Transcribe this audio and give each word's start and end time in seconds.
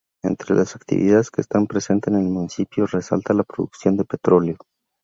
Entre 0.23 0.55
las 0.55 0.75
actividades 0.75 1.29
que 1.29 1.41
están 1.41 1.67
presenten 1.67 2.15
en 2.15 2.21
el 2.21 2.29
municipio, 2.31 2.87
resalta 2.87 3.35
la 3.35 3.43
producción 3.43 3.97
de 3.97 4.05
petroleo. 4.05 4.57